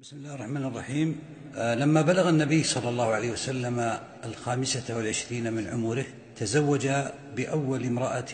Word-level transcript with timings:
بسم 0.00 0.16
الله 0.16 0.34
الرحمن 0.34 0.64
الرحيم. 0.64 1.18
آه، 1.56 1.74
لما 1.74 2.02
بلغ 2.02 2.28
النبي 2.28 2.62
صلى 2.62 2.88
الله 2.88 3.06
عليه 3.06 3.30
وسلم 3.32 3.98
الخامسة 4.24 4.96
والعشرين 4.96 5.52
من 5.52 5.66
عمره 5.66 6.04
تزوج 6.36 6.88
بأول 7.36 7.84
امرأة 7.84 8.32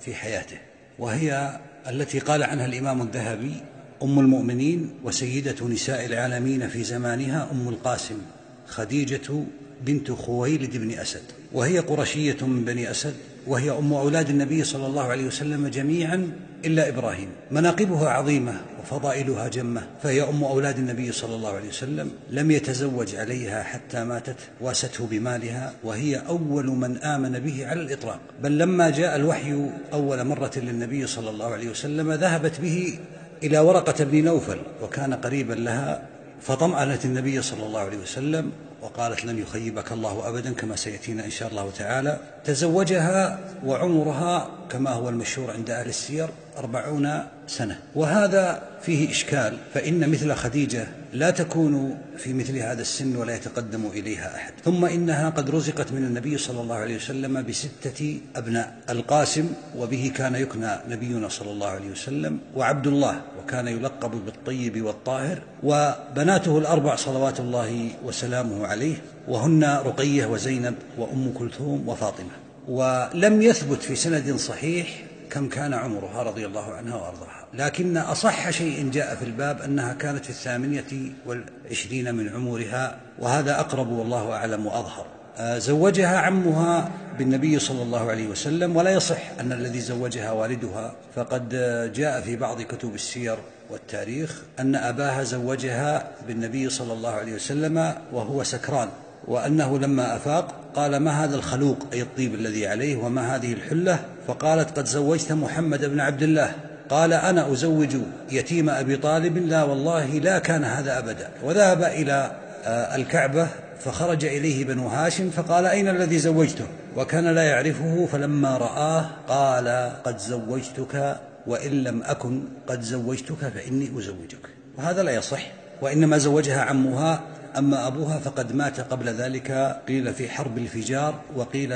في 0.00 0.14
حياته 0.14 0.58
وهي 0.98 1.60
التي 1.88 2.18
قال 2.18 2.42
عنها 2.42 2.66
الإمام 2.66 3.02
الذهبي 3.02 3.54
أم 4.02 4.18
المؤمنين 4.18 4.90
وسيدة 5.04 5.66
نساء 5.66 6.06
العالمين 6.06 6.68
في 6.68 6.84
زمانها 6.84 7.50
أم 7.52 7.68
القاسم 7.68 8.18
خديجة 8.66 9.44
بنت 9.86 10.10
خويلد 10.10 10.76
بن 10.76 10.90
أسد 10.90 11.22
وهي 11.52 11.78
قرشية 11.78 12.36
من 12.46 12.64
بني 12.64 12.90
أسد 12.90 13.14
وهي 13.46 13.70
أم 13.70 13.92
أولاد 13.92 14.28
النبي 14.28 14.64
صلى 14.64 14.86
الله 14.86 15.02
عليه 15.02 15.26
وسلم 15.26 15.68
جميعا 15.68 16.32
إلا 16.64 16.88
إبراهيم. 16.88 17.28
مناقبها 17.50 18.08
عظيمة 18.08 18.60
وفضائلها 18.80 19.48
جمة 19.48 19.82
فهي 20.02 20.22
أم 20.22 20.44
أولاد 20.44 20.78
النبي 20.78 21.12
صلى 21.12 21.34
الله 21.34 21.52
عليه 21.52 21.68
وسلم 21.68 22.10
لم 22.30 22.50
يتزوج 22.50 23.14
عليها 23.14 23.62
حتى 23.62 24.04
ماتت 24.04 24.36
وأسته 24.60 25.06
بمالها 25.06 25.72
وهي 25.84 26.16
أول 26.16 26.66
من 26.66 26.96
آمن 26.96 27.38
به 27.38 27.66
على 27.66 27.80
الإطلاق. 27.80 28.20
بل 28.42 28.58
لما 28.58 28.90
جاء 28.90 29.16
الوحي 29.16 29.70
أول 29.92 30.24
مرة 30.24 30.52
للنبي 30.56 31.06
صلى 31.06 31.30
الله 31.30 31.46
عليه 31.46 31.70
وسلم 31.70 32.12
ذهبت 32.12 32.60
به 32.60 32.98
إلى 33.42 33.58
ورقة 33.58 34.04
بن 34.04 34.24
نوفل 34.24 34.58
وكان 34.82 35.14
قريبا 35.14 35.54
لها 35.54 36.02
فطمأنت 36.40 37.04
النبي 37.04 37.42
صلى 37.42 37.66
الله 37.66 37.80
عليه 37.80 37.98
وسلم 37.98 38.52
وقالت 38.82 39.24
لن 39.24 39.38
يخيبك 39.38 39.92
الله 39.92 40.28
ابدا 40.28 40.52
كما 40.52 40.76
سيأتينا 40.76 41.24
إن 41.24 41.30
شاء 41.30 41.48
الله 41.48 41.70
تعالى. 41.78 42.18
تزوجها 42.44 43.38
وعمرها 43.66 44.50
كما 44.72 44.90
هو 44.90 45.08
المشهور 45.08 45.50
عند 45.50 45.70
أهل 45.70 45.88
السير 45.88 46.28
أربعون 46.58 47.22
سنة. 47.46 47.78
وهذا 47.94 48.62
فيه 48.82 49.10
إشكال 49.10 49.58
فإن 49.74 50.10
مثل 50.10 50.34
خديجة 50.34 50.86
لا 51.12 51.30
تكون 51.30 51.98
في 52.18 52.32
مثل 52.32 52.56
هذا 52.56 52.80
السن 52.82 53.16
ولا 53.16 53.34
يتقدم 53.34 53.86
إليها 53.86 54.36
أحد. 54.36 54.52
ثم 54.64 54.84
إنها 54.84 55.30
قد 55.30 55.50
رزقت 55.50 55.92
من 55.92 56.04
النبي 56.04 56.38
صلى 56.38 56.60
الله 56.60 56.74
عليه 56.74 56.96
وسلم 56.96 57.42
بستة 57.42 58.20
أبناء 58.36 58.76
القاسم 58.90 59.52
وبه 59.76 60.12
كان 60.16 60.34
يكنى 60.34 60.70
نبينا 60.88 61.28
صلى 61.28 61.50
الله 61.50 61.66
عليه 61.66 61.90
وسلم 61.90 62.38
وعبد 62.56 62.86
الله 62.86 63.22
وكان 63.38 63.68
يلقب 63.68 64.10
بالطيب 64.24 64.82
والطاهر 64.82 65.38
وبناته 65.62 66.58
الأربع 66.58 66.96
صلوات 66.96 67.40
الله 67.40 67.88
وسلامه 68.04 68.66
عليه 68.66 68.94
وهن 69.28 69.64
رقية 69.64 70.26
وزينب 70.26 70.74
وأم 70.98 71.32
كلثوم 71.38 71.88
وفاطمة. 71.88 72.30
ولم 72.70 73.42
يثبت 73.42 73.82
في 73.82 73.96
سند 73.96 74.36
صحيح 74.36 75.02
كم 75.30 75.48
كان 75.48 75.74
عمرها 75.74 76.22
رضي 76.22 76.46
الله 76.46 76.72
عنها 76.72 76.96
وأرضاها. 76.96 77.46
لكن 77.54 77.96
أصح 77.96 78.50
شيء 78.50 78.90
جاء 78.90 79.14
في 79.14 79.24
الباب 79.24 79.60
أنها 79.60 79.92
كانت 79.92 80.24
في 80.24 80.30
الثامنية 80.30 81.12
والعشرين 81.26 82.14
من 82.14 82.28
عمرها 82.28 82.96
وهذا 83.18 83.60
أقرب 83.60 83.92
والله 83.92 84.32
أعلم 84.32 84.66
وأظهر. 84.66 85.06
آه، 85.36 85.58
زوجها 85.58 86.18
عمها 86.18 86.90
بالنبي 87.18 87.58
صلى 87.58 87.82
الله 87.82 88.10
عليه 88.10 88.28
وسلم 88.28 88.76
ولا 88.76 88.90
يصح 88.90 89.30
أن 89.40 89.52
الذي 89.52 89.80
زوجها 89.80 90.32
والدها. 90.32 90.92
فقد 91.16 91.48
جاء 91.94 92.20
في 92.20 92.36
بعض 92.36 92.62
كتب 92.62 92.94
السير 92.94 93.38
والتاريخ 93.70 94.42
أن 94.60 94.74
أباها 94.74 95.22
زوجها 95.22 96.10
بالنبي 96.26 96.70
صلى 96.70 96.92
الله 96.92 97.10
عليه 97.10 97.34
وسلم 97.34 97.94
وهو 98.12 98.42
سكران. 98.44 98.88
وأنه 99.28 99.78
لما 99.78 100.16
أفاق 100.16 100.54
قال 100.74 100.96
ما 100.96 101.24
هذا 101.24 101.36
الخلوق 101.36 101.86
أي 101.92 102.02
الطيب 102.02 102.34
الذي 102.34 102.66
عليه 102.66 102.96
وما 102.96 103.36
هذه 103.36 103.52
الحلة؟ 103.52 103.98
فقالت 104.26 104.78
قد 104.78 104.86
زوجت 104.86 105.32
محمد 105.32 105.84
بن 105.84 106.00
عبد 106.00 106.22
الله. 106.22 106.52
قال 106.90 107.12
أنا 107.12 107.52
أزوج 107.52 107.96
يتيم 108.30 108.70
أبي 108.70 108.96
طالب 108.96 109.38
لا 109.38 109.62
والله 109.62 110.06
لا 110.06 110.38
كان 110.38 110.64
هذا 110.64 110.98
أبدا. 110.98 111.28
وذهب 111.42 111.82
إلى 111.82 112.32
آه، 112.64 112.96
الكعبة 112.96 113.48
فخرج 113.80 114.24
إليه 114.24 114.64
بنو 114.64 114.88
هاشم 114.88 115.30
فقال 115.30 115.66
أين 115.66 115.88
الذي 115.88 116.18
زوجته؟ 116.18 116.64
وكان 116.96 117.24
لا 117.24 117.42
يعرفه 117.42 118.08
فلما 118.12 118.56
رآه 118.56 119.06
قال 119.28 119.92
قد 120.04 120.18
زوجتك 120.18 121.16
وإن 121.46 121.84
لم 121.84 122.02
أكن 122.02 122.42
قد 122.66 122.82
زوجتك 122.82 123.48
فإني 123.54 123.90
أزوجك. 123.98 124.48
وهذا 124.78 125.02
لا 125.02 125.12
يصح 125.12 125.46
وإنما 125.82 126.18
زوجها 126.18 126.60
عمها 126.60 127.20
أما 127.58 127.86
أبوها 127.86 128.18
فقد 128.18 128.54
مات 128.54 128.80
قبل 128.80 129.08
ذلك 129.08 129.80
قيل 129.88 130.14
في 130.14 130.28
حرب 130.28 130.58
الفجار 130.58 131.20
وقيل 131.36 131.68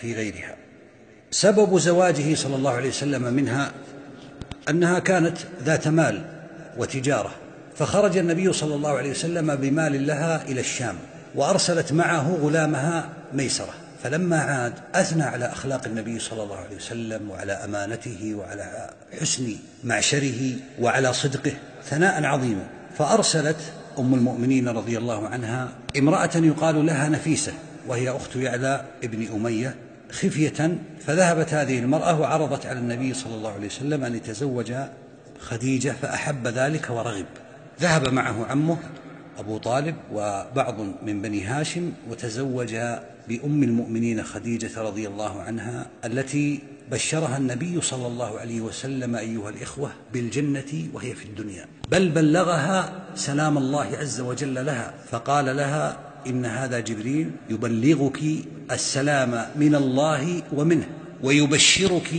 في 0.00 0.14
غيرها. 0.14 0.56
سبب 1.30 1.78
زواجه 1.78 2.34
صلى 2.34 2.56
الله 2.56 2.70
عليه 2.70 2.88
وسلم 2.88 3.22
منها 3.22 3.70
أنها 4.68 4.98
كانت 4.98 5.38
ذات 5.62 5.88
مال 5.88 6.24
وتجارة 6.76 7.30
فخرج 7.76 8.16
النبي 8.16 8.52
صلى 8.52 8.74
الله 8.74 8.90
عليه 8.90 9.10
وسلم 9.10 9.56
بمال 9.56 10.06
لها 10.06 10.42
إلى 10.42 10.60
الشام 10.60 10.96
وأرسلت 11.34 11.92
معه 11.92 12.38
غلامها 12.42 13.08
ميسرة. 13.32 13.74
فلما 14.04 14.40
عاد 14.40 14.72
أثنى 14.94 15.22
على 15.22 15.46
أخلاق 15.46 15.86
النبي 15.86 16.18
صلى 16.18 16.42
الله 16.42 16.56
عليه 16.56 16.76
وسلم 16.76 17.30
وعلى 17.30 17.52
أمانته 17.52 18.34
وعلى 18.34 18.90
حسن 19.20 19.56
معشره 19.84 20.56
وعلى 20.80 21.12
صدقه 21.12 21.52
ثناء 21.84 22.24
عظيما 22.24 22.66
فأرسلت 22.98 23.56
أم 23.98 24.14
المؤمنين 24.14 24.68
رضي 24.68 24.98
الله 24.98 25.28
عنها 25.28 25.68
امرأة 25.98 26.30
يقال 26.34 26.86
لها 26.86 27.08
نفيسة 27.08 27.52
وهي 27.88 28.10
أخت 28.10 28.36
يعلى 28.36 28.84
ابن 29.04 29.26
أمية 29.34 29.74
خفية 30.10 30.78
فذهبت 31.06 31.54
هذه 31.54 31.78
المرأة 31.78 32.20
وعرضت 32.20 32.66
على 32.66 32.78
النبي 32.78 33.14
صلى 33.14 33.34
الله 33.34 33.52
عليه 33.52 33.66
وسلم 33.66 34.04
أن 34.04 34.14
يتزوج 34.14 34.72
خديجة 35.40 35.94
فأحب 36.02 36.46
ذلك 36.46 36.90
ورغب. 36.90 37.26
ذهب 37.80 38.12
معه 38.12 38.46
عمه 38.46 38.76
أبو 39.38 39.58
طالب 39.58 39.94
وبعض 40.12 40.80
من 41.02 41.22
بني 41.22 41.44
هاشم 41.44 41.92
وتزوج 42.10 42.76
بأم 43.28 43.62
المؤمنين 43.62 44.22
خديجة 44.22 44.82
رضي 44.82 45.08
الله 45.08 45.42
عنها 45.42 45.86
التي 46.04 46.60
بشرها 46.92 47.36
النبي 47.36 47.80
صلى 47.80 48.06
الله 48.06 48.38
عليه 48.38 48.60
وسلم 48.60 49.16
أيها 49.16 49.50
الإخوة 49.50 49.90
بالجنة 50.12 50.88
وهي 50.92 51.14
في 51.14 51.24
الدنيا. 51.24 51.66
بل 51.90 52.08
بلغها 52.08 53.06
سلام 53.14 53.58
الله 53.58 53.96
عز 53.96 54.20
وجل 54.20 54.54
لها 54.66 54.94
فقال 55.10 55.56
لها 55.56 55.98
إن 56.26 56.44
هذا 56.46 56.80
جبريل 56.80 57.30
يبلغك 57.50 58.20
السلام 58.70 59.46
من 59.56 59.74
الله 59.74 60.42
ومنه 60.52 60.88
ويبشرك 61.22 62.10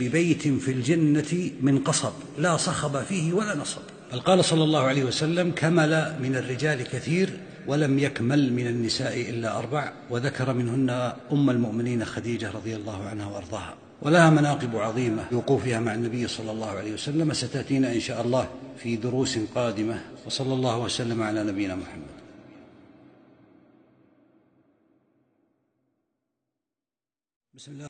ببيت 0.00 0.48
في 0.48 0.70
الجنة 0.72 1.50
من 1.60 1.78
قصب 1.78 2.12
لا 2.38 2.56
صخب 2.56 3.02
فيه 3.02 3.32
ولا 3.32 3.54
نصب. 3.54 3.82
بل 4.16 4.22
قال 4.22 4.44
صلى 4.44 4.64
الله 4.64 4.80
عليه 4.80 5.04
وسلم 5.04 5.50
كمل 5.50 6.16
من 6.20 6.36
الرجال 6.36 6.82
كثير 6.82 7.40
ولم 7.66 7.98
يكمل 7.98 8.52
من 8.52 8.66
النساء 8.66 9.30
إلا 9.30 9.58
أربع 9.58 9.92
وذكر 10.10 10.52
منهن 10.52 10.90
أم 11.32 11.50
المؤمنين 11.50 12.04
خديجة 12.04 12.50
رضي 12.50 12.76
الله 12.76 13.04
عنها 13.04 13.26
وأرضاها. 13.26 13.74
ولها 14.02 14.30
مناقب 14.30 14.76
عظيمة 14.76 15.28
بوقوفها 15.30 15.80
مع 15.80 15.94
النبي 15.94 16.28
صلى 16.28 16.50
الله 16.50 16.70
عليه 16.70 16.92
وسلم 16.92 17.32
ستأتينا 17.32 17.92
إن 17.92 18.00
شاء 18.00 18.22
الله 18.22 18.48
في 18.78 18.96
دروس 18.96 19.38
قادمة 19.54 20.00
وصلى 20.26 20.54
الله 20.54 20.78
وسلم 20.78 21.22
على 21.22 21.44
نبينا 21.44 21.74
محمد. 21.74 22.16
بسم 27.54 27.72
الله. 27.72 27.84